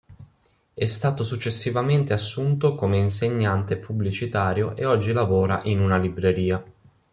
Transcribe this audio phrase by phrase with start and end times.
[0.73, 6.63] È stato successivamente assunto come insegnante pubblicitario e oggi lavora in una libreria.